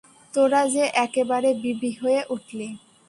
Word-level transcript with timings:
তোরা 0.33 0.61
যে 0.73 0.83
একেবারে 1.05 1.49
বিবি 1.63 1.91
হয়ে 2.01 2.21
উঠলি। 2.29 2.67